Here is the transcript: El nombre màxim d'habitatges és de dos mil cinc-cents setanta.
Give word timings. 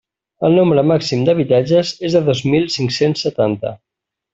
El 0.47 0.55
nombre 0.59 0.83
màxim 0.93 1.27
d'habitatges 1.29 1.93
és 2.11 2.19
de 2.19 2.25
dos 2.33 2.45
mil 2.55 2.69
cinc-cents 2.81 3.27
setanta. 3.31 3.79